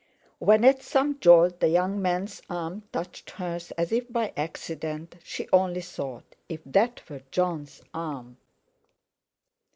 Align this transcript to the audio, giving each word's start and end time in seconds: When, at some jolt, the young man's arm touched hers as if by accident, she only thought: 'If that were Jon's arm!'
When, 0.39 0.65
at 0.65 0.81
some 0.81 1.19
jolt, 1.19 1.59
the 1.59 1.67
young 1.69 2.01
man's 2.01 2.41
arm 2.49 2.81
touched 2.91 3.29
hers 3.29 3.69
as 3.77 3.91
if 3.91 4.11
by 4.11 4.33
accident, 4.35 5.17
she 5.23 5.47
only 5.53 5.81
thought: 5.81 6.35
'If 6.49 6.61
that 6.65 7.07
were 7.07 7.21
Jon's 7.29 7.83
arm!' 7.93 8.37